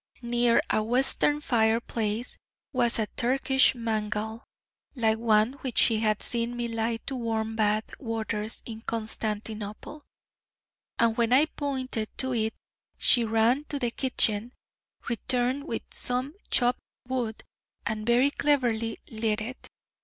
Near 0.23 0.63
a 0.71 0.81
Western 0.81 1.41
fire 1.41 1.79
place 1.79 2.35
was 2.73 2.97
a 2.97 3.05
Turkish 3.15 3.75
mangal, 3.75 4.45
like 4.95 5.19
one 5.19 5.53
which 5.61 5.77
she 5.77 5.97
had 5.99 6.23
seen 6.23 6.57
me 6.57 6.67
light 6.67 7.05
to 7.05 7.15
warm 7.15 7.55
bath 7.55 7.83
waters 7.99 8.63
in 8.65 8.81
Constantinople, 8.81 10.01
and 10.97 11.15
when 11.17 11.31
I 11.31 11.45
pointed 11.45 12.09
to 12.17 12.33
it, 12.33 12.55
she 12.97 13.23
ran 13.23 13.65
to 13.65 13.77
the 13.77 13.91
kitchen, 13.91 14.53
returned 15.07 15.65
with 15.67 15.83
some 15.91 16.33
chopped 16.49 16.81
wood, 17.07 17.43
and 17.85 18.03
very 18.03 18.31
cleverly 18.31 18.97
lit 19.07 19.39
it. 19.39 19.67